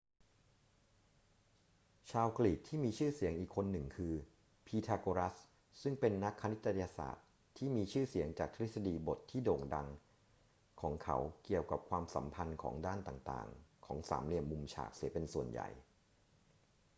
[2.11, 4.13] ชาวกรีกที่มีชื่อเสียงอีกคนหนึ่งคือ
[4.65, 5.35] พีทาโกรัส
[5.81, 7.25] ซึ่งเป็นนักคณิตศาสตร์
[7.57, 9.87] ที่มีชื่อเสียงจากทฤษฎีบทที่โด่งดัง
[10.81, 15.69] ของเขาเกี่ยวกับความสัมพันธ์ของด้านต่าง ๆ ของสามเหลี่ยมมุมฉากเสียเป็นส่วนใหญ่